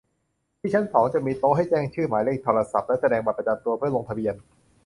[0.59, 4.35] ที่ชั้นสอง จะมีโต๊ะให้แจ้งชื่อ หมายเลขโทรศัพท์ และแสดงบัตรประจำตัว เพื่อลงทะเบียน